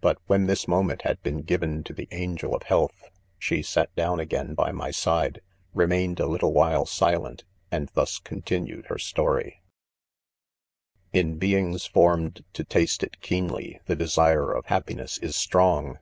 But 0.00 0.18
when 0.26 0.48
this 0.48 0.66
moment 0.66 1.02
had 1.02 1.22
been 1.22 1.42
given 1.42 1.84
to 1.84 1.92
the 1.92 2.08
angel 2.10 2.56
of 2.56 2.64
health, 2.64 3.04
she 3.38 3.62
sat 3.62 3.94
down 3.94 4.18
again 4.18 4.52
by 4.52 4.72
my 4.72 4.90
side, 4.90 5.40
remain 5.72 6.10
ed 6.10 6.18
a 6.18 6.26
little 6.26 6.52
while 6.52 6.86
silent, 6.86 7.44
and 7.70 7.88
thus 7.92 8.18
continued 8.18 8.86
her 8.86 8.98
story; 8.98 9.62
c 11.12 11.20
In 11.20 11.38
beings 11.38 11.86
formed 11.86 12.44
to 12.52 12.64
taste 12.64 13.04
it 13.04 13.20
keenly, 13.20 13.78
the 13.86 13.94
de 13.94 14.08
sire 14.08 14.50
of 14.50 14.66
happiness; 14.66 15.18
is 15.18 15.34
'■ 15.34 15.34
strong. 15.36 16.00